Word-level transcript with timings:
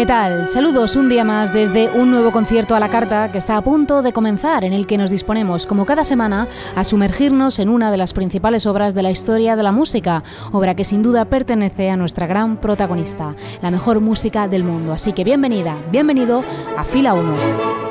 ¿Qué 0.00 0.06
tal? 0.06 0.46
Saludos 0.46 0.96
un 0.96 1.10
día 1.10 1.24
más 1.24 1.52
desde 1.52 1.90
un 1.90 2.10
nuevo 2.10 2.32
concierto 2.32 2.74
a 2.74 2.80
la 2.80 2.88
carta 2.88 3.30
que 3.30 3.36
está 3.36 3.58
a 3.58 3.62
punto 3.62 4.00
de 4.00 4.14
comenzar, 4.14 4.64
en 4.64 4.72
el 4.72 4.86
que 4.86 4.96
nos 4.96 5.10
disponemos, 5.10 5.66
como 5.66 5.84
cada 5.84 6.04
semana, 6.04 6.48
a 6.74 6.84
sumergirnos 6.84 7.58
en 7.58 7.68
una 7.68 7.90
de 7.90 7.98
las 7.98 8.14
principales 8.14 8.64
obras 8.64 8.94
de 8.94 9.02
la 9.02 9.10
historia 9.10 9.56
de 9.56 9.62
la 9.62 9.72
música, 9.72 10.22
obra 10.52 10.74
que 10.74 10.86
sin 10.86 11.02
duda 11.02 11.26
pertenece 11.26 11.90
a 11.90 11.98
nuestra 11.98 12.26
gran 12.26 12.56
protagonista, 12.56 13.34
la 13.60 13.70
mejor 13.70 14.00
música 14.00 14.48
del 14.48 14.64
mundo. 14.64 14.94
Así 14.94 15.12
que 15.12 15.22
bienvenida, 15.22 15.76
bienvenido 15.92 16.44
a 16.78 16.84
Fila 16.84 17.12
1. 17.12 17.89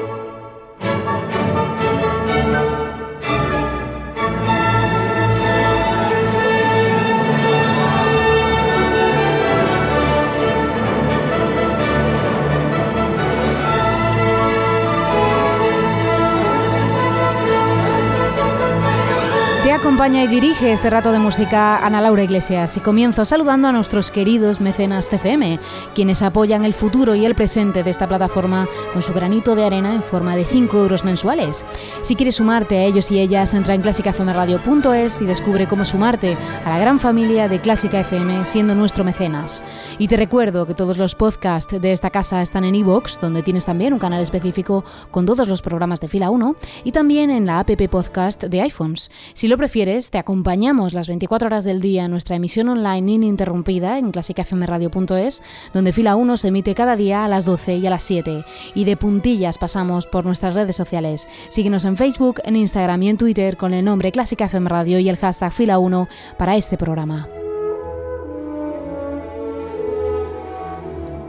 Acompaña 19.71 20.23
y 20.23 20.27
dirige 20.27 20.71
este 20.71 20.89
rato 20.89 21.11
de 21.11 21.19
música 21.19 21.77
Ana 21.85 22.01
Laura 22.01 22.23
Iglesias 22.23 22.75
y 22.77 22.79
comienzo 22.79 23.23
saludando 23.23 23.67
a 23.67 23.71
nuestros 23.71 24.09
queridos 24.09 24.61
mecenas 24.61 25.09
TFM, 25.09 25.59
quienes 25.93 26.21
apoyan 26.21 26.65
el 26.65 26.73
futuro 26.73 27.13
y 27.13 27.25
el 27.25 27.35
presente 27.35 27.83
de 27.83 27.89
esta 27.91 28.07
plataforma 28.07 28.67
con 28.93 29.01
su 29.01 29.13
granito 29.13 29.55
de 29.55 29.65
arena 29.65 29.93
en 29.93 30.01
forma 30.01 30.35
de 30.35 30.45
5 30.45 30.77
euros 30.77 31.03
mensuales. 31.03 31.65
Si 32.01 32.15
quieres 32.15 32.37
sumarte 32.37 32.77
a 32.77 32.83
ellos 32.85 33.11
y 33.11 33.19
ellas, 33.19 33.53
entra 33.53 33.75
en 33.75 33.81
clásicafmradio.es 33.81 35.21
y 35.21 35.25
descubre 35.25 35.67
cómo 35.67 35.85
sumarte 35.85 36.35
a 36.65 36.69
la 36.69 36.79
gran 36.79 36.99
familia 36.99 37.47
de 37.47 37.59
Clásica 37.59 37.99
FM 37.99 38.45
siendo 38.45 38.75
nuestro 38.75 39.03
mecenas. 39.03 39.63
Y 39.97 40.07
te 40.07 40.17
recuerdo 40.17 40.65
que 40.65 40.73
todos 40.73 40.97
los 40.97 41.15
podcasts 41.15 41.79
de 41.79 41.91
esta 41.91 42.09
casa 42.09 42.41
están 42.41 42.63
en 42.63 42.75
iVoox, 42.75 43.19
donde 43.19 43.43
tienes 43.43 43.65
también 43.65 43.93
un 43.93 43.99
canal 43.99 44.21
específico 44.21 44.83
con 45.11 45.25
todos 45.25 45.47
los 45.47 45.61
programas 45.61 45.99
de 45.99 46.07
fila 46.07 46.29
1 46.29 46.55
y 46.85 46.91
también 46.91 47.29
en 47.29 47.45
la 47.45 47.59
app 47.59 47.69
podcast 47.89 48.45
de 48.45 48.61
iPhones. 48.61 49.11
Si 49.33 49.47
lo 49.47 49.58
prefieres, 49.59 50.09
te 50.09 50.17
acompañamos 50.17 50.93
las 50.93 51.09
24 51.09 51.47
horas 51.47 51.65
del 51.65 51.81
día 51.81 52.05
en 52.05 52.11
nuestra 52.11 52.37
emisión 52.37 52.69
online 52.69 53.11
ininterrumpida 53.11 53.99
en 53.99 54.11
clásicafmradio.es, 54.11 55.41
donde 55.73 55.93
Fila 55.93 56.15
1 56.15 56.37
se 56.37 56.47
emite 56.47 56.73
cada 56.73 56.95
día 56.95 57.25
a 57.25 57.27
las 57.27 57.45
12 57.45 57.75
y 57.75 57.85
a 57.85 57.89
las 57.89 58.03
7. 58.03 58.45
Y 58.73 58.85
de 58.85 58.97
puntillas 58.97 59.57
pasamos 59.57 60.07
por 60.07 60.25
nuestras 60.25 60.55
redes 60.55 60.77
sociales. 60.77 61.27
Síguenos 61.49 61.85
en 61.85 61.97
Facebook, 61.97 62.39
en 62.45 62.55
Instagram 62.55 63.03
y 63.03 63.09
en 63.09 63.17
Twitter 63.17 63.57
con 63.57 63.73
el 63.73 63.85
nombre 63.85 64.11
Clásica 64.11 64.45
FM 64.45 64.69
Radio 64.69 64.97
y 64.97 65.09
el 65.09 65.17
hashtag 65.17 65.51
Fila 65.51 65.77
1 65.77 66.07
para 66.37 66.55
este 66.55 66.77
programa. 66.77 67.38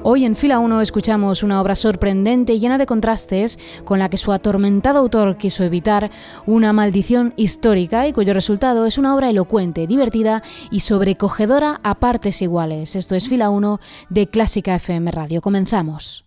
Hoy 0.03 0.25
en 0.25 0.35
Fila 0.35 0.61
1 0.61 0.81
escuchamos 0.81 1.43
una 1.43 1.61
obra 1.61 1.75
sorprendente 1.75 2.55
y 2.55 2.59
llena 2.59 2.79
de 2.79 2.87
contrastes 2.87 3.59
con 3.85 3.99
la 3.99 4.09
que 4.09 4.17
su 4.17 4.33
atormentado 4.33 4.99
autor 4.99 5.37
quiso 5.37 5.63
evitar 5.63 6.11
una 6.47 6.73
maldición 6.73 7.35
histórica 7.37 8.09
y 8.09 8.15
cuyo 8.15 8.33
resultado 8.33 8.87
es 8.87 8.97
una 8.97 9.15
obra 9.15 9.29
elocuente, 9.29 9.87
divertida 9.87 10.43
y 10.71 10.81
sobrecogedora 10.81 11.81
a 11.83 11.97
partes 11.97 12.41
iguales. 12.41 12.97
Esto 12.97 13.15
es 13.15 13.29
Fila 13.29 13.51
1 13.51 13.79
de 14.09 14.27
Clásica 14.27 14.75
FM 14.75 15.11
Radio. 15.11 15.43
Comenzamos. 15.43 16.25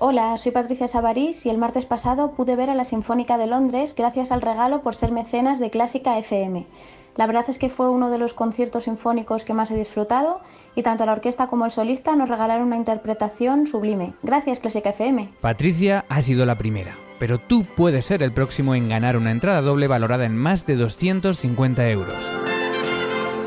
Hola, 0.00 0.36
soy 0.36 0.50
Patricia 0.50 0.88
Sabarís 0.88 1.46
y 1.46 1.50
el 1.50 1.58
martes 1.58 1.84
pasado 1.84 2.32
pude 2.32 2.56
ver 2.56 2.68
a 2.68 2.74
la 2.74 2.84
Sinfónica 2.84 3.38
de 3.38 3.46
Londres 3.46 3.94
gracias 3.96 4.32
al 4.32 4.42
regalo 4.42 4.82
por 4.82 4.96
ser 4.96 5.12
mecenas 5.12 5.60
de 5.60 5.70
Clásica 5.70 6.18
FM. 6.18 6.66
La 7.18 7.26
verdad 7.26 7.46
es 7.48 7.58
que 7.58 7.68
fue 7.68 7.90
uno 7.90 8.10
de 8.10 8.18
los 8.18 8.32
conciertos 8.32 8.84
sinfónicos 8.84 9.42
que 9.42 9.52
más 9.52 9.72
he 9.72 9.76
disfrutado 9.76 10.40
y 10.76 10.84
tanto 10.84 11.04
la 11.04 11.14
orquesta 11.14 11.48
como 11.48 11.64
el 11.64 11.72
solista 11.72 12.14
nos 12.14 12.28
regalaron 12.28 12.68
una 12.68 12.76
interpretación 12.76 13.66
sublime. 13.66 14.14
Gracias, 14.22 14.60
Clásica 14.60 14.90
FM. 14.90 15.30
Patricia 15.40 16.04
ha 16.08 16.22
sido 16.22 16.46
la 16.46 16.56
primera, 16.56 16.96
pero 17.18 17.40
tú 17.40 17.64
puedes 17.64 18.06
ser 18.06 18.22
el 18.22 18.32
próximo 18.32 18.76
en 18.76 18.88
ganar 18.88 19.16
una 19.16 19.32
entrada 19.32 19.62
doble 19.62 19.88
valorada 19.88 20.26
en 20.26 20.36
más 20.36 20.64
de 20.64 20.76
250 20.76 21.90
euros. 21.90 22.47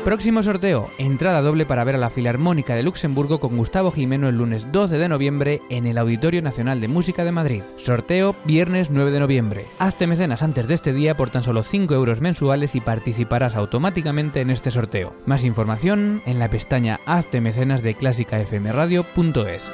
Próximo 0.04 0.42
sorteo, 0.42 0.90
entrada 0.98 1.42
doble 1.42 1.64
para 1.64 1.84
ver 1.84 1.94
a 1.94 1.98
la 1.98 2.10
Filarmónica 2.10 2.74
de 2.74 2.82
Luxemburgo 2.82 3.38
con 3.38 3.56
Gustavo 3.56 3.92
Jimeno 3.92 4.28
el 4.28 4.36
lunes 4.36 4.66
12 4.72 4.98
de 4.98 5.08
noviembre 5.08 5.62
en 5.70 5.86
el 5.86 5.96
Auditorio 5.96 6.42
Nacional 6.42 6.80
de 6.80 6.88
Música 6.88 7.24
de 7.24 7.30
Madrid. 7.30 7.62
Sorteo 7.76 8.34
viernes 8.44 8.90
9 8.90 9.12
de 9.12 9.20
noviembre. 9.20 9.66
Hazte 9.78 10.08
mecenas 10.08 10.42
antes 10.42 10.66
de 10.66 10.74
este 10.74 10.92
día 10.92 11.16
por 11.16 11.30
tan 11.30 11.44
solo 11.44 11.62
5 11.62 11.94
euros 11.94 12.20
mensuales 12.20 12.74
y 12.74 12.80
participarás 12.80 13.54
automáticamente 13.54 14.40
en 14.40 14.50
este 14.50 14.72
sorteo. 14.72 15.14
Más 15.24 15.44
información 15.44 16.20
en 16.26 16.40
la 16.40 16.50
pestaña 16.50 16.98
Hazte 17.06 17.40
mecenas 17.40 17.84
de 17.84 17.94
clásicafmradio.es. 17.94 19.70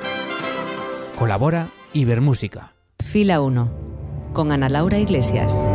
Colabora 1.19 1.69
Ibermúsica. 1.95 2.75
Fila 3.03 3.41
1 3.41 3.89
con 4.35 4.53
Ana 4.53 4.69
Laura 4.69 4.99
Iglesias. 4.99 5.71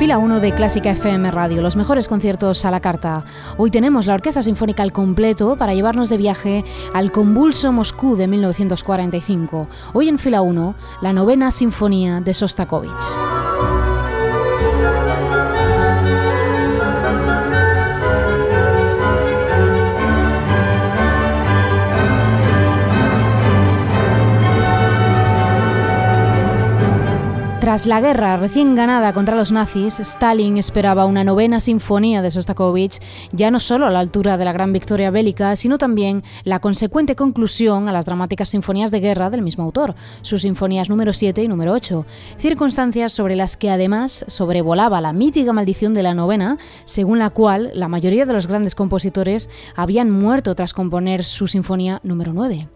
Fila 0.00 0.16
1 0.16 0.40
de 0.40 0.54
Clásica 0.54 0.92
FM 0.92 1.30
Radio, 1.30 1.60
los 1.60 1.76
mejores 1.76 2.08
conciertos 2.08 2.64
a 2.64 2.70
la 2.70 2.80
carta. 2.80 3.22
Hoy 3.58 3.70
tenemos 3.70 4.06
la 4.06 4.14
Orquesta 4.14 4.42
Sinfónica 4.42 4.82
al 4.82 4.92
completo 4.94 5.56
para 5.58 5.74
llevarnos 5.74 6.08
de 6.08 6.16
viaje 6.16 6.64
al 6.94 7.12
convulso 7.12 7.70
Moscú 7.70 8.16
de 8.16 8.26
1945. 8.26 9.68
Hoy 9.92 10.08
en 10.08 10.18
Fila 10.18 10.40
1, 10.40 10.74
la 11.02 11.12
novena 11.12 11.52
Sinfonía 11.52 12.22
de 12.22 12.32
Sostakovich. 12.32 13.39
Tras 27.70 27.86
la 27.86 28.00
guerra 28.00 28.36
recién 28.36 28.74
ganada 28.74 29.12
contra 29.12 29.36
los 29.36 29.52
nazis, 29.52 30.00
Stalin 30.00 30.58
esperaba 30.58 31.06
una 31.06 31.22
novena 31.22 31.60
sinfonía 31.60 32.20
de 32.20 32.32
Sostakovich, 32.32 32.98
ya 33.30 33.52
no 33.52 33.60
solo 33.60 33.86
a 33.86 33.90
la 33.90 34.00
altura 34.00 34.36
de 34.36 34.44
la 34.44 34.52
gran 34.52 34.72
victoria 34.72 35.12
bélica, 35.12 35.54
sino 35.54 35.78
también 35.78 36.24
la 36.42 36.58
consecuente 36.58 37.14
conclusión 37.14 37.88
a 37.88 37.92
las 37.92 38.06
dramáticas 38.06 38.48
sinfonías 38.48 38.90
de 38.90 38.98
guerra 38.98 39.30
del 39.30 39.42
mismo 39.42 39.62
autor, 39.62 39.94
sus 40.22 40.42
sinfonías 40.42 40.90
número 40.90 41.12
7 41.12 41.44
y 41.44 41.46
número 41.46 41.72
8, 41.72 42.06
circunstancias 42.38 43.12
sobre 43.12 43.36
las 43.36 43.56
que 43.56 43.70
además 43.70 44.24
sobrevolaba 44.26 45.00
la 45.00 45.12
mítica 45.12 45.52
maldición 45.52 45.94
de 45.94 46.02
la 46.02 46.12
novena, 46.14 46.58
según 46.86 47.20
la 47.20 47.30
cual 47.30 47.70
la 47.74 47.86
mayoría 47.86 48.26
de 48.26 48.32
los 48.32 48.48
grandes 48.48 48.74
compositores 48.74 49.48
habían 49.76 50.10
muerto 50.10 50.56
tras 50.56 50.74
componer 50.74 51.22
su 51.22 51.46
sinfonía 51.46 52.00
número 52.02 52.32
9. 52.32 52.66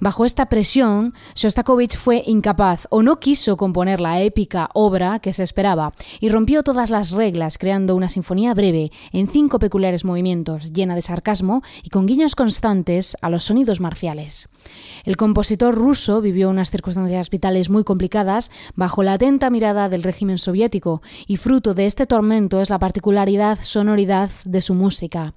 Bajo 0.00 0.24
esta 0.24 0.46
presión, 0.46 1.12
Shostakovich 1.34 1.98
fue 1.98 2.22
incapaz 2.26 2.86
o 2.88 3.02
no 3.02 3.20
quiso 3.20 3.58
componer 3.58 4.00
la 4.00 4.22
épica 4.22 4.70
obra 4.72 5.18
que 5.18 5.34
se 5.34 5.42
esperaba 5.42 5.92
y 6.20 6.30
rompió 6.30 6.62
todas 6.62 6.88
las 6.88 7.10
reglas 7.10 7.58
creando 7.58 7.94
una 7.94 8.08
sinfonía 8.08 8.54
breve 8.54 8.92
en 9.12 9.28
cinco 9.28 9.58
peculiares 9.58 10.06
movimientos, 10.06 10.72
llena 10.72 10.94
de 10.94 11.02
sarcasmo 11.02 11.62
y 11.82 11.90
con 11.90 12.06
guiños 12.06 12.34
constantes 12.34 13.14
a 13.20 13.28
los 13.28 13.44
sonidos 13.44 13.80
marciales. 13.80 14.48
El 15.04 15.18
compositor 15.18 15.74
ruso 15.74 16.22
vivió 16.22 16.48
unas 16.48 16.70
circunstancias 16.70 17.28
vitales 17.28 17.68
muy 17.68 17.84
complicadas 17.84 18.50
bajo 18.74 19.02
la 19.02 19.14
atenta 19.14 19.50
mirada 19.50 19.90
del 19.90 20.02
régimen 20.02 20.38
soviético 20.38 21.02
y 21.26 21.36
fruto 21.36 21.74
de 21.74 21.84
este 21.84 22.06
tormento 22.06 22.62
es 22.62 22.70
la 22.70 22.78
particularidad 22.78 23.58
sonoridad 23.62 24.30
de 24.46 24.62
su 24.62 24.72
música. 24.72 25.34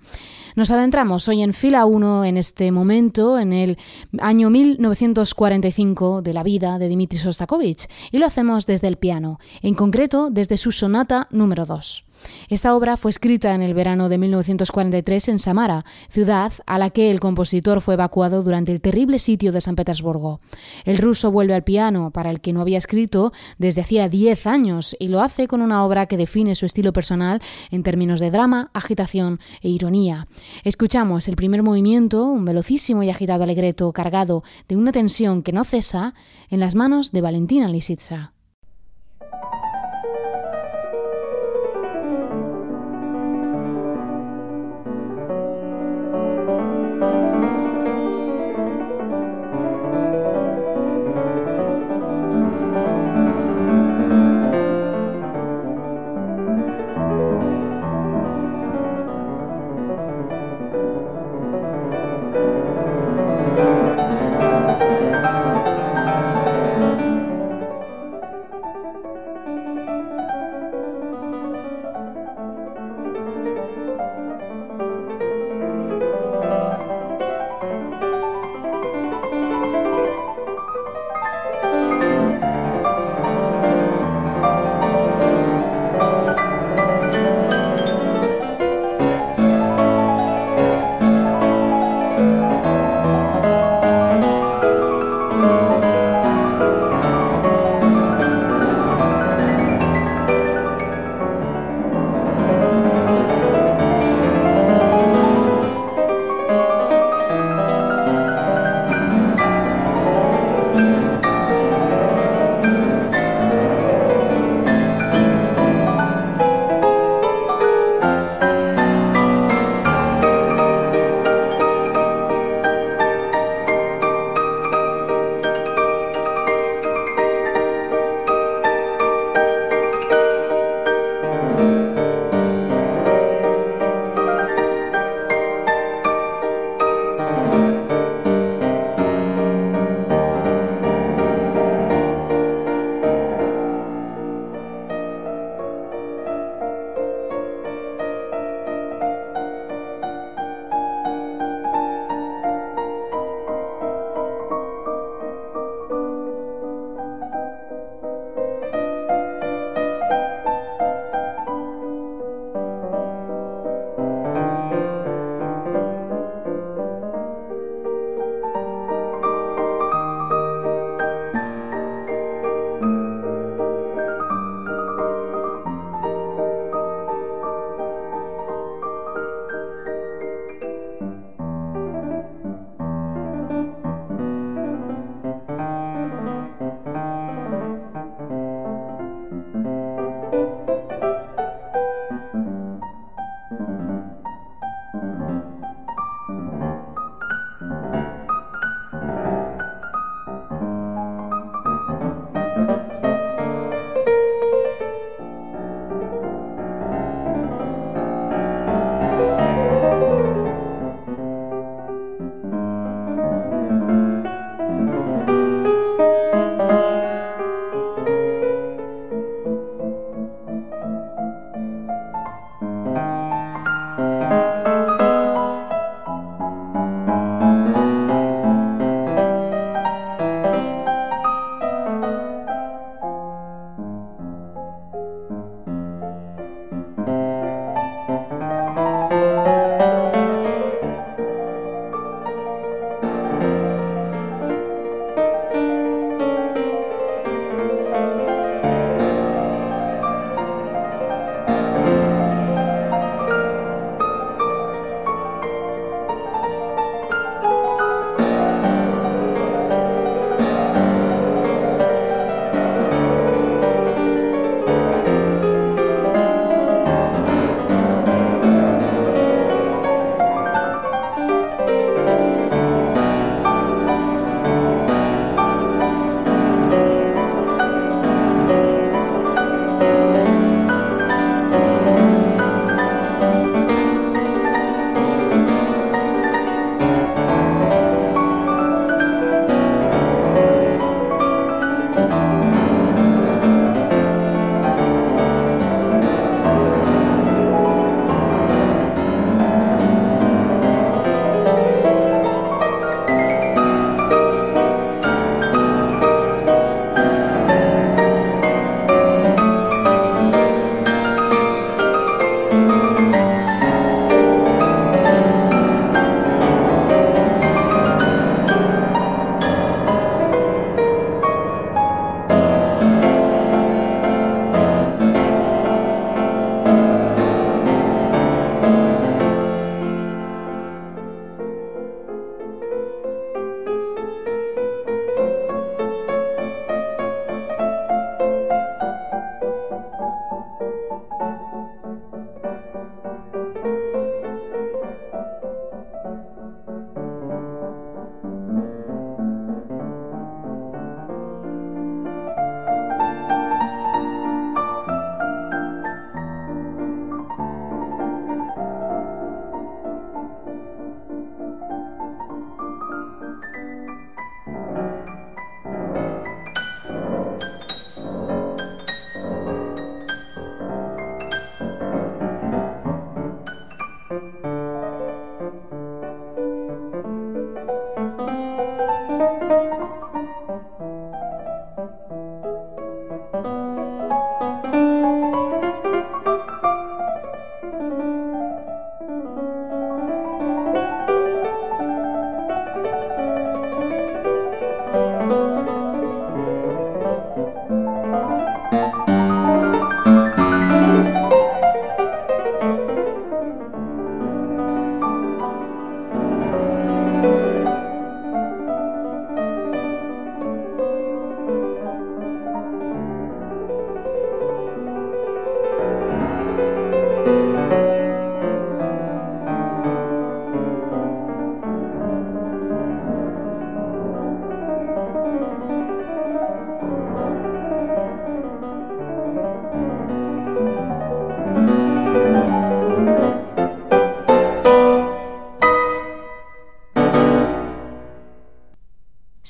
Nos 0.55 0.69
adentramos 0.69 1.27
hoy 1.27 1.41
en 1.41 1.55
fila 1.55 1.85
1 1.85 2.25
en 2.25 2.37
este 2.37 2.71
momento, 2.71 3.39
en 3.39 3.53
el 3.53 3.79
año 4.19 4.51
1945 4.51 6.21
de 6.21 6.33
la 6.33 6.43
vida 6.43 6.77
de 6.77 6.89
Dmitri 6.89 7.17
Sostakovich, 7.17 7.87
y 8.11 8.19
lo 8.19 8.27
hacemos 8.27 8.67
desde 8.67 8.87
el 8.87 8.97
piano, 8.97 9.39
en 9.63 9.73
concreto 9.73 10.29
desde 10.29 10.57
su 10.57 10.71
sonata 10.71 11.27
número 11.31 11.65
2. 11.65 12.05
Esta 12.49 12.75
obra 12.75 12.97
fue 12.97 13.11
escrita 13.11 13.55
en 13.55 13.61
el 13.61 13.73
verano 13.73 14.09
de 14.09 14.17
1943 14.17 15.29
en 15.29 15.39
Samara, 15.39 15.85
ciudad 16.09 16.53
a 16.65 16.77
la 16.77 16.89
que 16.89 17.11
el 17.11 17.19
compositor 17.19 17.81
fue 17.81 17.95
evacuado 17.95 18.43
durante 18.43 18.71
el 18.71 18.81
terrible 18.81 19.19
sitio 19.19 19.51
de 19.51 19.61
San 19.61 19.75
Petersburgo. 19.75 20.39
El 20.85 20.97
ruso 20.97 21.31
vuelve 21.31 21.53
al 21.53 21.63
piano, 21.63 22.11
para 22.11 22.29
el 22.29 22.41
que 22.41 22.53
no 22.53 22.61
había 22.61 22.77
escrito 22.77 23.33
desde 23.57 23.81
hacía 23.81 24.09
10 24.09 24.47
años, 24.47 24.95
y 24.99 25.07
lo 25.07 25.21
hace 25.21 25.47
con 25.47 25.61
una 25.61 25.85
obra 25.85 26.05
que 26.05 26.17
define 26.17 26.55
su 26.55 26.65
estilo 26.65 26.93
personal 26.93 27.41
en 27.71 27.83
términos 27.83 28.19
de 28.19 28.31
drama, 28.31 28.69
agitación 28.73 29.39
e 29.61 29.69
ironía. 29.69 30.27
Escuchamos 30.63 31.27
el 31.27 31.35
primer 31.35 31.63
movimiento, 31.63 32.25
un 32.25 32.45
velocísimo 32.45 33.03
y 33.03 33.09
agitado 33.09 33.43
alegreto 33.43 33.91
cargado 33.91 34.43
de 34.67 34.75
una 34.75 34.91
tensión 34.91 35.43
que 35.43 35.53
no 35.53 35.63
cesa, 35.63 36.13
en 36.49 36.59
las 36.59 36.75
manos 36.75 37.11
de 37.11 37.21
Valentina 37.21 37.67
Lisitsa. 37.67 38.32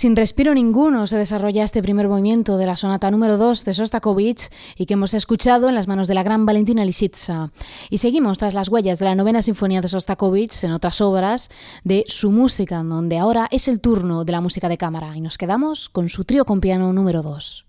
Sin 0.03 0.17
respiro 0.17 0.53
ninguno 0.53 1.07
se 1.07 1.15
desarrolla 1.15 1.63
este 1.63 1.81
primer 1.81 2.09
movimiento 2.09 2.57
de 2.57 2.65
la 2.65 2.75
sonata 2.75 3.09
número 3.09 3.37
2 3.37 3.63
de 3.63 3.73
Sostakovich 3.73 4.49
y 4.75 4.85
que 4.85 4.95
hemos 4.95 5.13
escuchado 5.13 5.69
en 5.69 5.75
las 5.75 5.87
manos 5.87 6.09
de 6.09 6.13
la 6.13 6.23
gran 6.23 6.45
Valentina 6.45 6.83
Lisitsa. 6.83 7.53
Y 7.89 7.99
seguimos 7.99 8.37
tras 8.37 8.53
las 8.53 8.67
huellas 8.67 8.99
de 8.99 9.05
la 9.05 9.15
novena 9.15 9.41
sinfonía 9.41 9.79
de 9.79 9.87
Sostakovich 9.87 10.61
en 10.65 10.73
otras 10.73 10.99
obras 10.99 11.49
de 11.85 12.03
su 12.09 12.31
música, 12.31 12.83
donde 12.83 13.17
ahora 13.17 13.47
es 13.49 13.69
el 13.69 13.79
turno 13.79 14.25
de 14.25 14.33
la 14.33 14.41
música 14.41 14.67
de 14.67 14.77
cámara 14.77 15.15
y 15.15 15.21
nos 15.21 15.37
quedamos 15.37 15.87
con 15.87 16.09
su 16.09 16.25
trío 16.25 16.43
con 16.43 16.59
piano 16.59 16.91
número 16.91 17.21
2. 17.21 17.65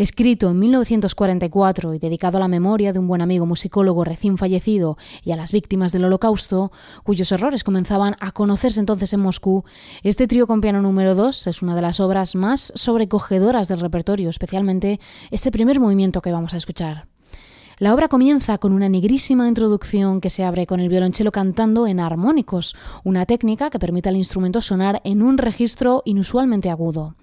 Escrito 0.00 0.48
en 0.48 0.58
1944 0.58 1.92
y 1.92 1.98
dedicado 1.98 2.38
a 2.38 2.40
la 2.40 2.48
memoria 2.48 2.94
de 2.94 2.98
un 2.98 3.06
buen 3.06 3.20
amigo 3.20 3.44
musicólogo 3.44 4.02
recién 4.02 4.38
fallecido 4.38 4.96
y 5.22 5.32
a 5.32 5.36
las 5.36 5.52
víctimas 5.52 5.92
del 5.92 6.06
Holocausto, 6.06 6.72
cuyos 7.04 7.30
errores 7.32 7.64
comenzaban 7.64 8.16
a 8.18 8.32
conocerse 8.32 8.80
entonces 8.80 9.12
en 9.12 9.20
Moscú, 9.20 9.62
este 10.02 10.26
trío 10.26 10.46
con 10.46 10.62
piano 10.62 10.80
número 10.80 11.14
2 11.14 11.48
es 11.48 11.60
una 11.60 11.74
de 11.74 11.82
las 11.82 12.00
obras 12.00 12.34
más 12.34 12.72
sobrecogedoras 12.76 13.68
del 13.68 13.80
repertorio, 13.80 14.30
especialmente 14.30 15.00
este 15.30 15.50
primer 15.50 15.80
movimiento 15.80 16.22
que 16.22 16.32
vamos 16.32 16.54
a 16.54 16.56
escuchar. 16.56 17.09
La 17.80 17.94
obra 17.94 18.08
comienza 18.08 18.58
con 18.58 18.74
una 18.74 18.90
negrísima 18.90 19.48
introducción 19.48 20.20
que 20.20 20.28
se 20.28 20.44
abre 20.44 20.66
con 20.66 20.80
el 20.80 20.90
violonchelo 20.90 21.32
cantando 21.32 21.86
en 21.86 21.98
armónicos, 21.98 22.76
una 23.04 23.24
técnica 23.24 23.70
que 23.70 23.78
permite 23.78 24.10
al 24.10 24.18
instrumento 24.18 24.60
sonar 24.60 25.00
en 25.02 25.22
un 25.22 25.38
registro 25.38 26.02
inusualmente 26.04 26.68
agudo. 26.68 27.14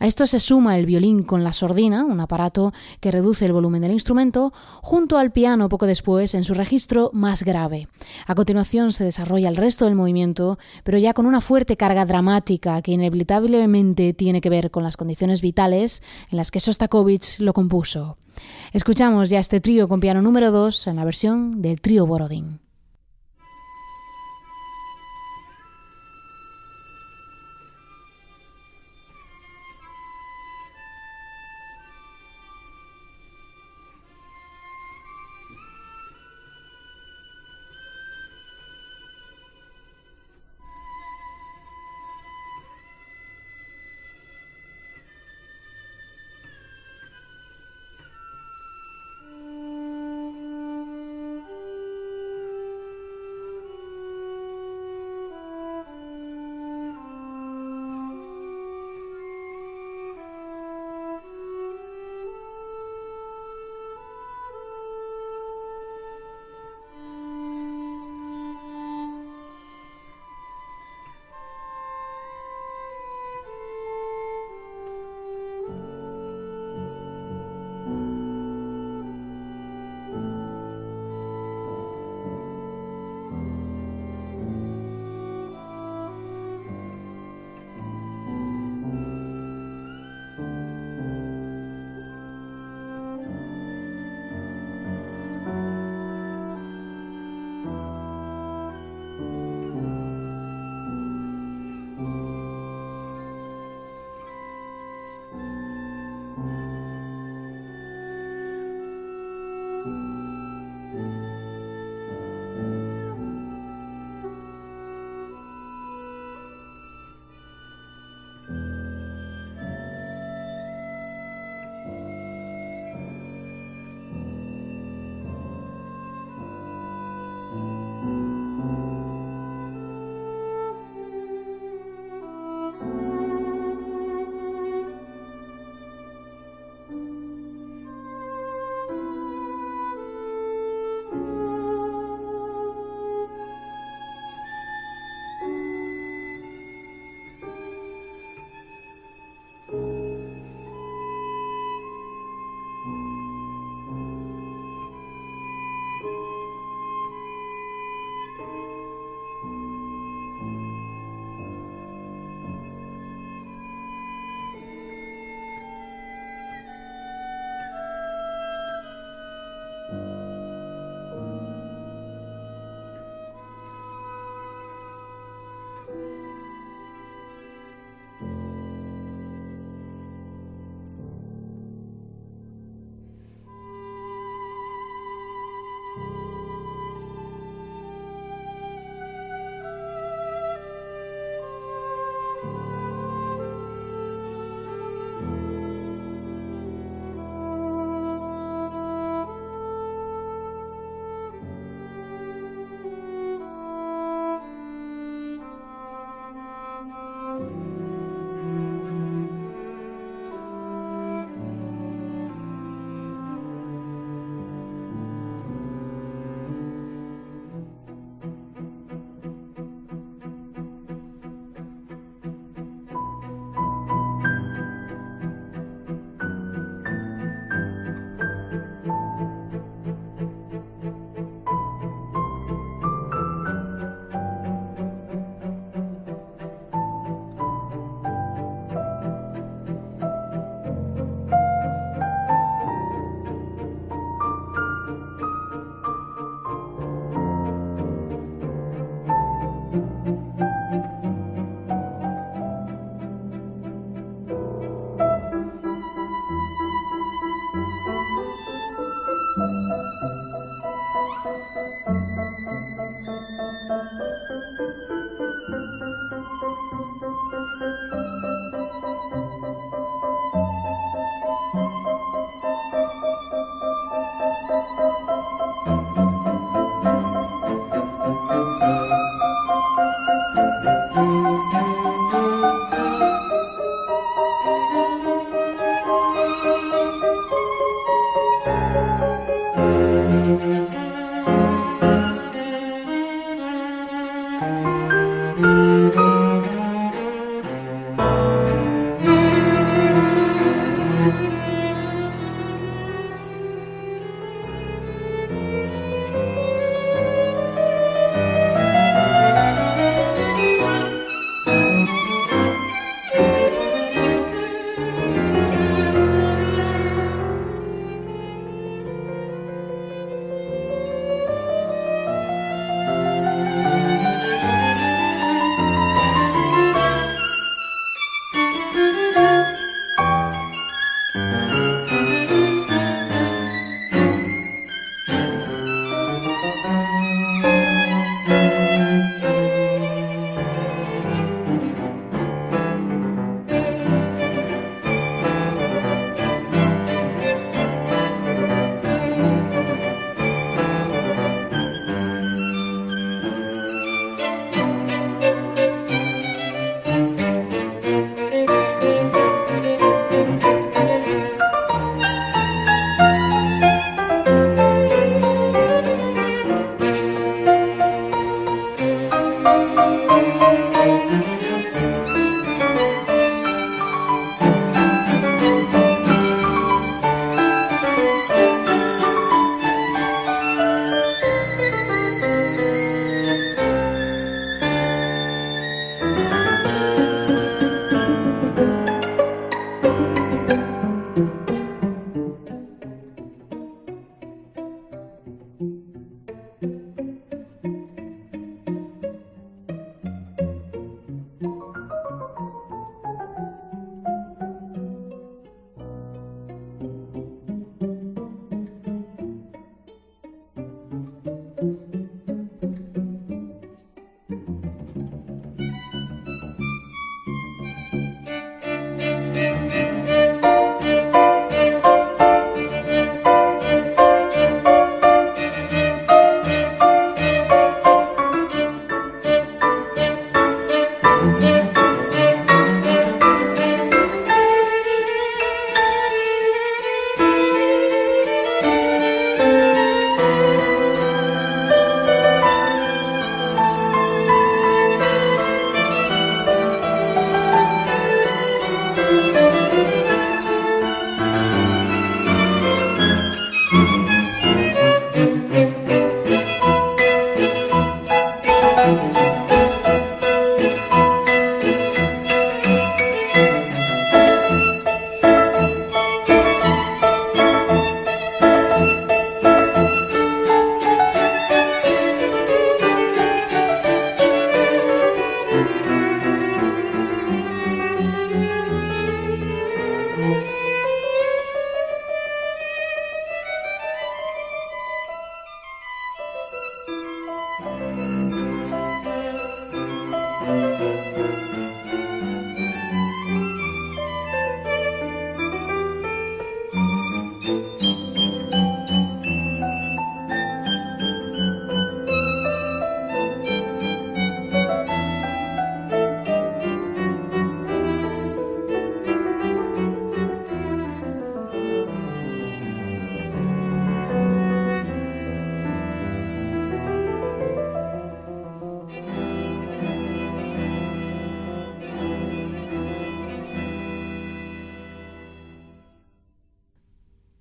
A 0.00 0.08
esto 0.08 0.26
se 0.26 0.40
suma 0.40 0.76
el 0.76 0.84
violín 0.84 1.22
con 1.22 1.44
la 1.44 1.52
sordina, 1.52 2.04
un 2.04 2.18
aparato 2.18 2.72
que 2.98 3.12
reduce 3.12 3.46
el 3.46 3.52
volumen 3.52 3.82
del 3.82 3.92
instrumento, 3.92 4.52
junto 4.82 5.16
al 5.16 5.30
piano 5.30 5.68
poco 5.68 5.86
después 5.86 6.34
en 6.34 6.42
su 6.42 6.54
registro 6.54 7.10
más 7.12 7.44
grave. 7.44 7.86
A 8.26 8.34
continuación 8.34 8.92
se 8.92 9.04
desarrolla 9.04 9.48
el 9.48 9.54
resto 9.54 9.84
del 9.84 9.94
movimiento, 9.94 10.58
pero 10.82 10.98
ya 10.98 11.14
con 11.14 11.24
una 11.24 11.40
fuerte 11.40 11.76
carga 11.76 12.04
dramática 12.04 12.82
que 12.82 12.90
inevitablemente 12.90 14.12
tiene 14.12 14.40
que 14.40 14.50
ver 14.50 14.72
con 14.72 14.82
las 14.82 14.96
condiciones 14.96 15.40
vitales 15.40 16.02
en 16.32 16.38
las 16.38 16.50
que 16.50 16.58
Sostakovich 16.58 17.38
lo 17.38 17.52
compuso. 17.52 18.16
Escuchamos 18.72 19.30
ya 19.30 19.40
este 19.40 19.60
trío 19.60 19.88
con 19.88 19.99
piano 20.00 20.22
número 20.22 20.50
2 20.50 20.86
en 20.88 20.96
la 20.96 21.04
versión 21.04 21.62
del 21.62 21.80
trío 21.80 22.06
Borodín. 22.06 22.60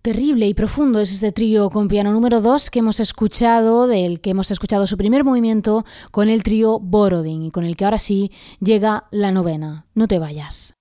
Terrible 0.10 0.48
y 0.48 0.56
profundo 0.56 1.00
es 1.02 1.14
este 1.14 1.32
trío 1.32 1.70
con 1.70 1.88
piano 1.88 2.12
número 2.12 2.42
2 2.42 2.72
que 2.72 2.80
hemos 2.80 3.00
escuchado, 3.00 3.86
del 3.86 4.22
que 4.22 4.32
hemos 4.32 4.50
escuchado 4.50 4.88
su 4.88 4.98
primer 4.98 5.24
movimiento 5.24 5.86
con 6.10 6.30
el 6.30 6.42
trío 6.42 6.80
Borodin 6.80 7.44
y 7.44 7.52
con 7.52 7.64
el 7.64 7.78
que 7.78 7.86
ahora 7.86 8.00
sí 8.00 8.32
llega 8.60 9.06
la 9.12 9.32
novena. 9.32 9.86
No 9.94 10.08
te 10.08 10.18
vayas. 10.18 10.74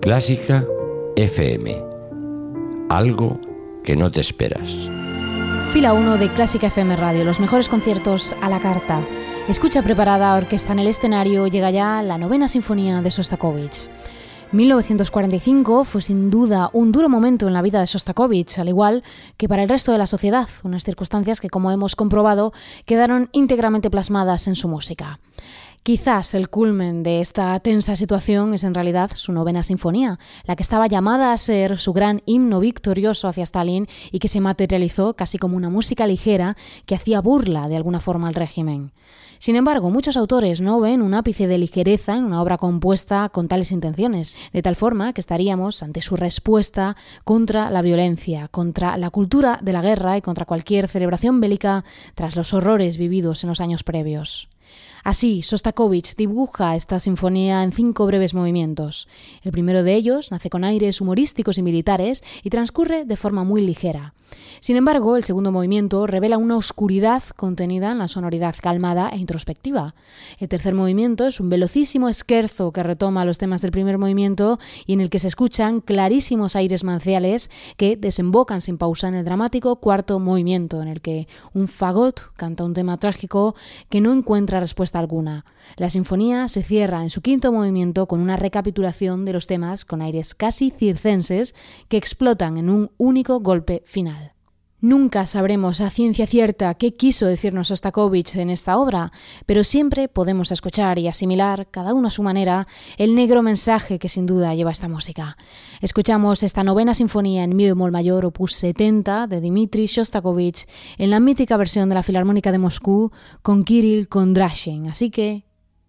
Clásica 0.00 0.64
FM. 1.16 1.76
Algo 2.88 3.38
que 3.84 3.96
no 3.96 4.10
te 4.10 4.22
esperas. 4.22 4.74
Fila 5.74 5.92
1 5.92 6.16
de 6.16 6.32
Clásica 6.32 6.68
FM 6.68 6.96
Radio, 6.96 7.22
los 7.24 7.38
mejores 7.38 7.68
conciertos 7.68 8.34
a 8.40 8.48
la 8.48 8.60
carta. 8.60 9.02
Escucha 9.48 9.82
preparada, 9.82 10.34
orquesta 10.36 10.72
en 10.72 10.78
el 10.78 10.86
escenario, 10.86 11.46
llega 11.48 11.70
ya 11.70 12.02
la 12.02 12.16
novena 12.16 12.48
sinfonía 12.48 13.02
de 13.02 13.10
Sostakovich. 13.10 13.90
1945 14.52 15.84
fue 15.84 16.00
sin 16.00 16.30
duda 16.30 16.70
un 16.72 16.92
duro 16.92 17.10
momento 17.10 17.46
en 17.46 17.52
la 17.52 17.60
vida 17.60 17.78
de 17.78 17.86
Sostakovich, 17.86 18.58
al 18.58 18.70
igual 18.70 19.02
que 19.36 19.46
para 19.46 19.62
el 19.62 19.68
resto 19.68 19.92
de 19.92 19.98
la 19.98 20.06
sociedad, 20.06 20.48
unas 20.62 20.84
circunstancias 20.84 21.42
que, 21.42 21.50
como 21.50 21.70
hemos 21.70 21.94
comprobado, 21.94 22.54
quedaron 22.86 23.28
íntegramente 23.32 23.90
plasmadas 23.90 24.48
en 24.48 24.56
su 24.56 24.66
música. 24.66 25.20
Quizás 25.82 26.32
el 26.32 26.48
culmen 26.48 27.02
de 27.02 27.20
esta 27.20 27.60
tensa 27.60 27.96
situación 27.96 28.54
es 28.54 28.64
en 28.64 28.72
realidad 28.72 29.10
su 29.12 29.32
novena 29.32 29.62
sinfonía, 29.62 30.18
la 30.44 30.56
que 30.56 30.62
estaba 30.62 30.86
llamada 30.86 31.34
a 31.34 31.38
ser 31.38 31.76
su 31.76 31.92
gran 31.92 32.22
himno 32.24 32.60
victorioso 32.60 33.28
hacia 33.28 33.44
Stalin 33.44 33.88
y 34.10 34.20
que 34.20 34.28
se 34.28 34.40
materializó 34.40 35.12
casi 35.12 35.36
como 35.36 35.58
una 35.58 35.68
música 35.68 36.06
ligera 36.06 36.56
que 36.86 36.94
hacía 36.94 37.20
burla 37.20 37.68
de 37.68 37.76
alguna 37.76 38.00
forma 38.00 38.28
al 38.28 38.34
régimen. 38.34 38.92
Sin 39.38 39.56
embargo, 39.56 39.90
muchos 39.90 40.16
autores 40.16 40.60
no 40.60 40.80
ven 40.80 41.02
un 41.02 41.14
ápice 41.14 41.46
de 41.46 41.58
ligereza 41.58 42.16
en 42.16 42.24
una 42.24 42.40
obra 42.40 42.58
compuesta 42.58 43.28
con 43.28 43.48
tales 43.48 43.72
intenciones, 43.72 44.36
de 44.52 44.62
tal 44.62 44.76
forma 44.76 45.12
que 45.12 45.20
estaríamos 45.20 45.82
ante 45.82 46.02
su 46.02 46.16
respuesta 46.16 46.96
contra 47.24 47.70
la 47.70 47.82
violencia, 47.82 48.48
contra 48.48 48.96
la 48.96 49.10
cultura 49.10 49.58
de 49.62 49.72
la 49.72 49.82
guerra 49.82 50.16
y 50.16 50.22
contra 50.22 50.46
cualquier 50.46 50.88
celebración 50.88 51.40
bélica 51.40 51.84
tras 52.14 52.36
los 52.36 52.54
horrores 52.54 52.98
vividos 52.98 53.44
en 53.44 53.48
los 53.48 53.60
años 53.60 53.82
previos. 53.82 54.48
Así, 55.04 55.42
Sostakovich 55.42 56.16
dibuja 56.16 56.74
esta 56.76 56.98
sinfonía 56.98 57.62
en 57.62 57.72
cinco 57.72 58.06
breves 58.06 58.32
movimientos. 58.32 59.06
El 59.42 59.52
primero 59.52 59.82
de 59.82 59.94
ellos 59.94 60.30
nace 60.30 60.48
con 60.48 60.64
aires 60.64 61.02
humorísticos 61.02 61.58
y 61.58 61.62
militares 61.62 62.24
y 62.42 62.48
transcurre 62.48 63.04
de 63.04 63.18
forma 63.18 63.44
muy 63.44 63.60
ligera. 63.60 64.14
Sin 64.60 64.76
embargo, 64.76 65.16
el 65.16 65.24
segundo 65.24 65.52
movimiento 65.52 66.06
revela 66.06 66.38
una 66.38 66.56
oscuridad 66.56 67.22
contenida 67.36 67.92
en 67.92 67.98
la 67.98 68.08
sonoridad 68.08 68.54
calmada 68.60 69.10
e 69.10 69.18
introspectiva. 69.18 69.94
El 70.38 70.48
tercer 70.48 70.74
movimiento 70.74 71.26
es 71.26 71.38
un 71.38 71.50
velocísimo 71.50 72.08
esquerzo 72.08 72.72
que 72.72 72.82
retoma 72.82 73.26
los 73.26 73.36
temas 73.36 73.60
del 73.60 73.72
primer 73.72 73.98
movimiento 73.98 74.58
y 74.86 74.94
en 74.94 75.02
el 75.02 75.10
que 75.10 75.18
se 75.18 75.28
escuchan 75.28 75.82
clarísimos 75.82 76.56
aires 76.56 76.82
manciales 76.82 77.50
que 77.76 77.96
desembocan 77.96 78.62
sin 78.62 78.78
pausa 78.78 79.08
en 79.08 79.14
el 79.14 79.24
dramático 79.26 79.76
cuarto 79.76 80.18
movimiento, 80.18 80.80
en 80.80 80.88
el 80.88 81.02
que 81.02 81.28
un 81.52 81.68
fagot 81.68 82.32
canta 82.34 82.64
un 82.64 82.72
tema 82.72 82.96
trágico 82.96 83.54
que 83.90 84.00
no 84.00 84.12
encuentra 84.12 84.60
respuesta 84.60 84.93
alguna. 84.98 85.44
La 85.76 85.90
sinfonía 85.90 86.48
se 86.48 86.62
cierra 86.62 87.02
en 87.02 87.10
su 87.10 87.22
quinto 87.22 87.52
movimiento 87.52 88.06
con 88.06 88.20
una 88.20 88.36
recapitulación 88.36 89.24
de 89.24 89.32
los 89.32 89.46
temas 89.46 89.84
con 89.84 90.02
aires 90.02 90.34
casi 90.34 90.70
circenses 90.70 91.54
que 91.88 91.96
explotan 91.96 92.56
en 92.58 92.70
un 92.70 92.90
único 92.98 93.40
golpe 93.40 93.82
final. 93.86 94.34
Nunca 94.84 95.24
sabremos 95.24 95.80
a 95.80 95.88
ciencia 95.88 96.26
cierta 96.26 96.74
qué 96.74 96.92
quiso 96.92 97.24
decirnos 97.24 97.68
Sostakovich 97.68 98.36
en 98.36 98.50
esta 98.50 98.76
obra, 98.76 99.12
pero 99.46 99.64
siempre 99.64 100.08
podemos 100.08 100.52
escuchar 100.52 100.98
y 100.98 101.08
asimilar, 101.08 101.68
cada 101.70 101.94
uno 101.94 102.08
a 102.08 102.10
su 102.10 102.22
manera, 102.22 102.66
el 102.98 103.14
negro 103.14 103.42
mensaje 103.42 103.98
que 103.98 104.10
sin 104.10 104.26
duda 104.26 104.54
lleva 104.54 104.72
esta 104.72 104.86
música. 104.86 105.38
Escuchamos 105.80 106.42
esta 106.42 106.64
novena 106.64 106.92
sinfonía 106.92 107.44
en 107.44 107.56
mi 107.56 107.64
bemol 107.64 107.92
mayor, 107.92 108.26
opus 108.26 108.52
70, 108.56 109.26
de 109.26 109.40
Dmitri 109.40 109.86
Shostakovich, 109.86 110.66
en 110.98 111.08
la 111.08 111.18
mítica 111.18 111.56
versión 111.56 111.88
de 111.88 111.94
la 111.94 112.02
Filarmónica 112.02 112.52
de 112.52 112.58
Moscú, 112.58 113.10
con 113.40 113.64
Kirill 113.64 114.10
Kondrashin, 114.10 114.88
así 114.88 115.08
que 115.08 115.46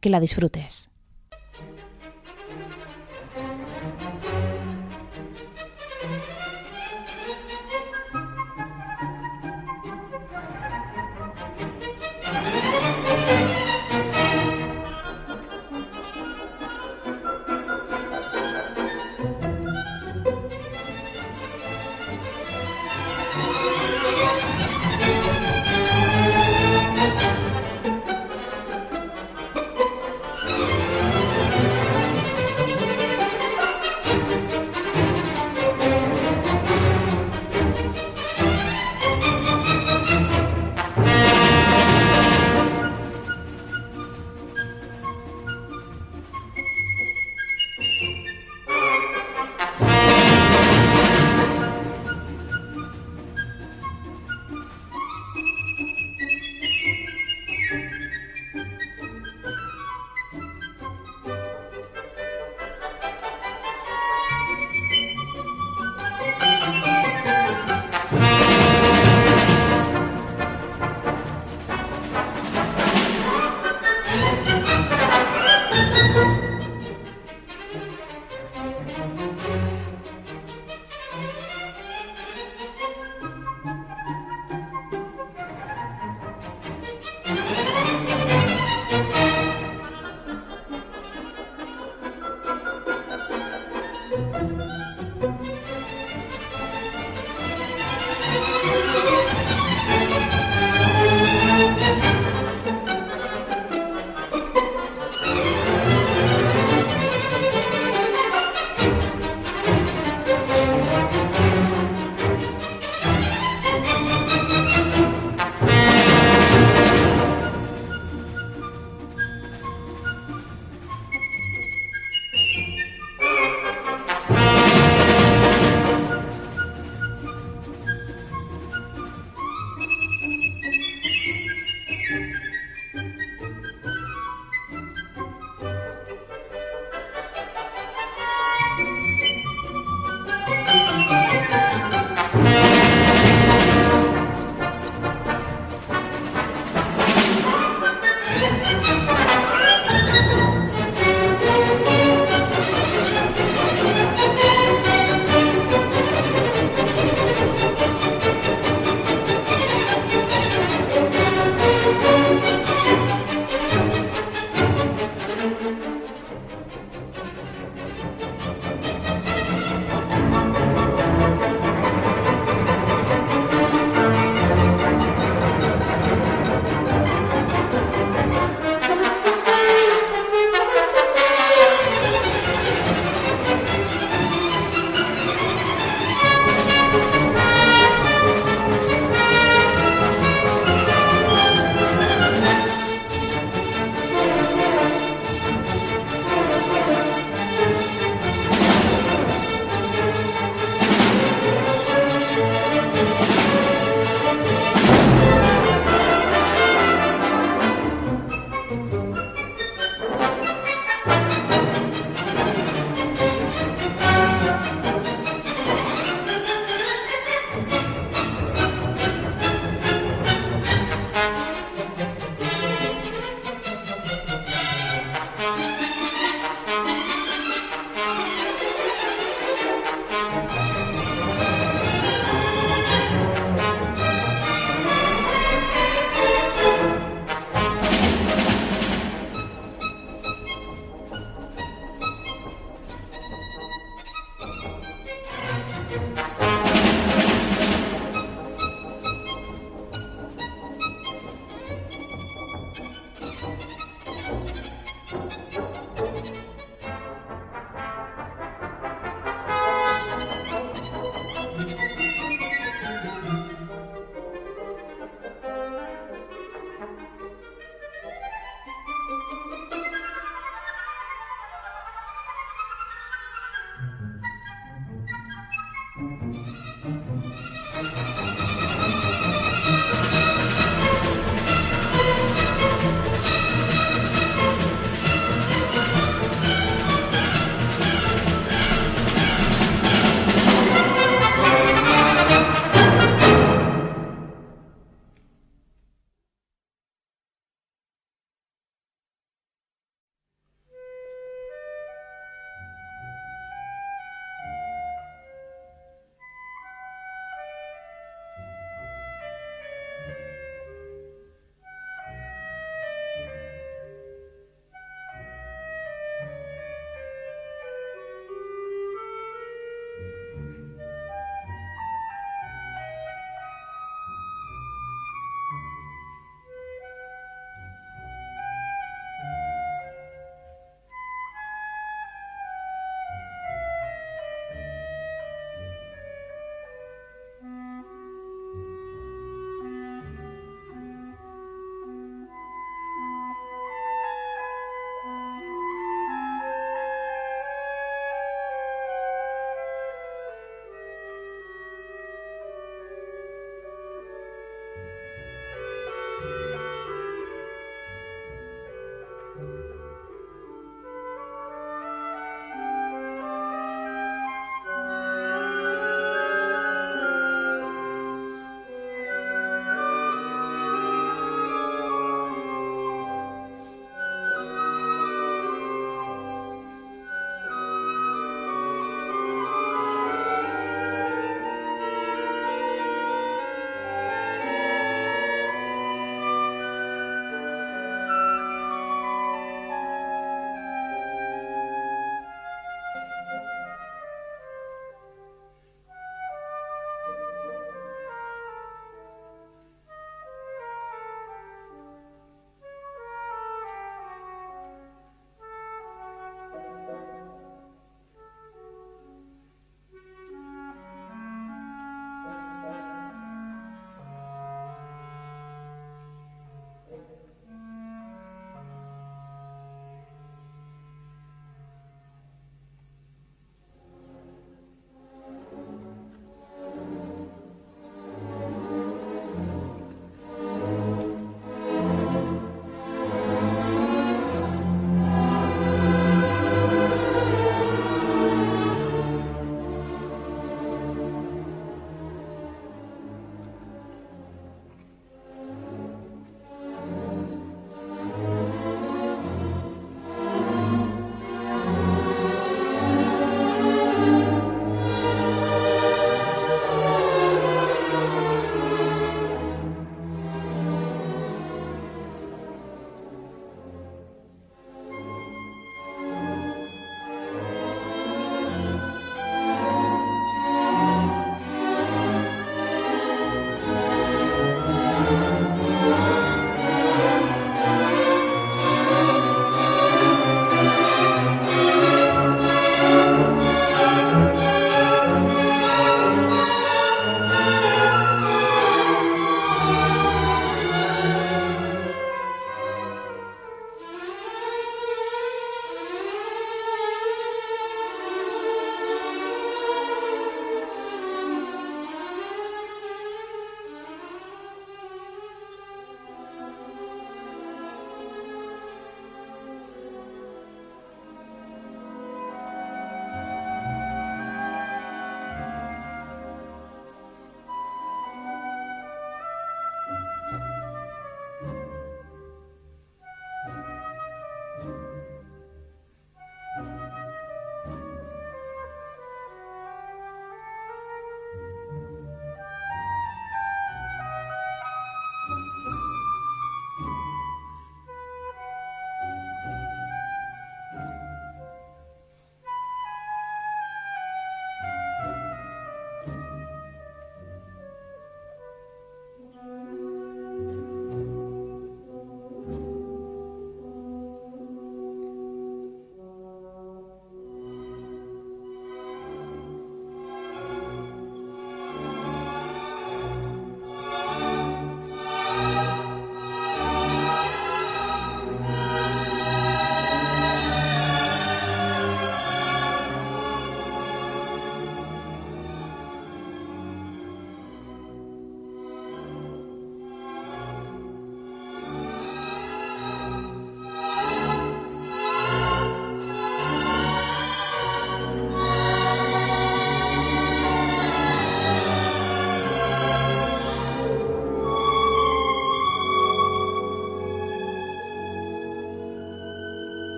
que 0.00 0.08
la 0.08 0.18
disfrutes. 0.18 0.87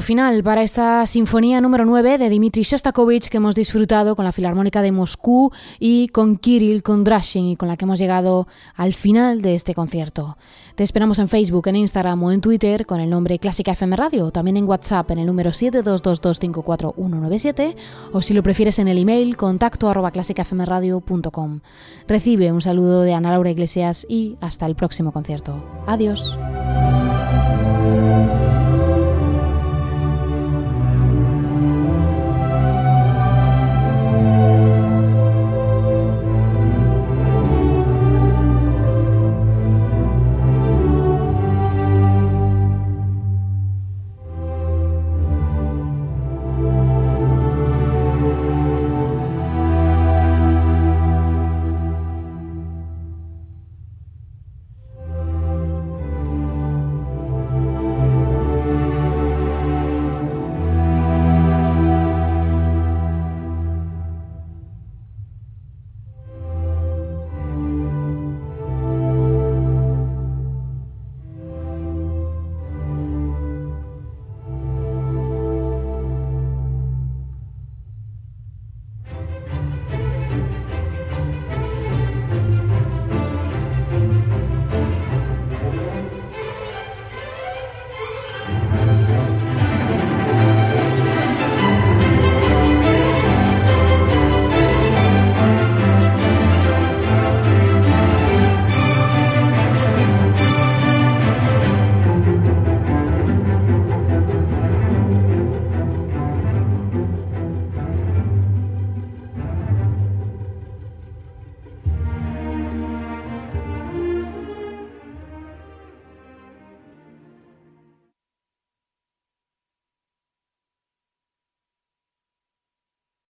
Final 0.00 0.42
para 0.42 0.62
esta 0.62 1.06
sinfonía 1.06 1.60
número 1.60 1.84
9 1.84 2.16
de 2.16 2.30
Dmitri 2.30 2.62
Shostakovich 2.62 3.28
que 3.28 3.36
hemos 3.36 3.54
disfrutado 3.54 4.16
con 4.16 4.24
la 4.24 4.32
Filarmónica 4.32 4.80
de 4.80 4.92
Moscú 4.92 5.52
y 5.78 6.08
con 6.08 6.38
Kirill 6.38 6.82
Kondrashin 6.82 7.48
y 7.48 7.56
con 7.56 7.68
la 7.68 7.76
que 7.76 7.84
hemos 7.84 7.98
llegado 7.98 8.48
al 8.74 8.94
final 8.94 9.42
de 9.42 9.54
este 9.54 9.74
concierto. 9.74 10.38
Te 10.76 10.84
esperamos 10.84 11.18
en 11.18 11.28
Facebook, 11.28 11.68
en 11.68 11.76
Instagram 11.76 12.22
o 12.22 12.32
en 12.32 12.40
Twitter 12.40 12.86
con 12.86 13.00
el 13.00 13.10
nombre 13.10 13.38
Clásica 13.38 13.72
FM 13.72 13.94
Radio, 13.96 14.30
también 14.30 14.56
en 14.56 14.66
WhatsApp 14.66 15.10
en 15.10 15.18
el 15.18 15.26
número 15.26 15.50
722254197 15.50 17.74
o 18.12 18.22
si 18.22 18.32
lo 18.32 18.42
prefieres 18.42 18.78
en 18.78 18.88
el 18.88 18.96
email 18.96 19.36
contacto 19.36 19.90
arroba 19.90 20.12
clásicafmradio.com. 20.12 21.60
Recibe 22.08 22.52
un 22.52 22.62
saludo 22.62 23.02
de 23.02 23.12
Ana 23.12 23.32
Laura 23.32 23.50
Iglesias 23.50 24.06
y 24.08 24.38
hasta 24.40 24.64
el 24.64 24.76
próximo 24.76 25.12
concierto. 25.12 25.62
Adiós. 25.86 26.38